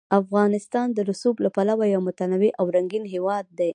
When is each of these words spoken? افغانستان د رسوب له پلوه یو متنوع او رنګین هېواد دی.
افغانستان 0.19 0.87
د 0.93 0.99
رسوب 1.09 1.35
له 1.45 1.49
پلوه 1.55 1.85
یو 1.93 2.01
متنوع 2.07 2.51
او 2.59 2.65
رنګین 2.75 3.05
هېواد 3.13 3.45
دی. 3.59 3.69